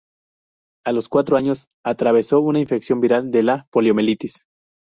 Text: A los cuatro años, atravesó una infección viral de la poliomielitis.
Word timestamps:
A 0.83 0.93
los 0.93 1.09
cuatro 1.09 1.37
años, 1.37 1.67
atravesó 1.85 2.39
una 2.41 2.59
infección 2.59 3.01
viral 3.01 3.29
de 3.29 3.43
la 3.43 3.67
poliomielitis. 3.69 4.47